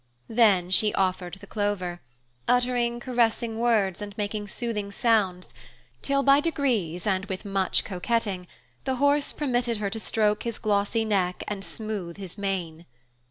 [0.29, 2.01] Then she offered the clover,
[2.47, 5.53] uttering caressing words and making soothing sounds,
[6.01, 8.47] till by degrees and with much coquetting,
[8.83, 12.87] the horse permitted her to stroke his glossy neck and smooth his mane.